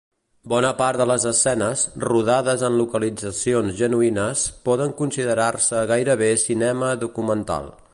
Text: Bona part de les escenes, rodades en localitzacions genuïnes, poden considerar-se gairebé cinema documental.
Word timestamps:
Bona 0.51 0.69
part 0.77 1.01
de 1.01 1.05
les 1.09 1.27
escenes, 1.31 1.83
rodades 2.05 2.65
en 2.69 2.79
localitzacions 2.79 3.77
genuïnes, 3.83 4.49
poden 4.71 4.97
considerar-se 5.03 5.87
gairebé 5.95 6.33
cinema 6.49 6.95
documental. 7.09 7.75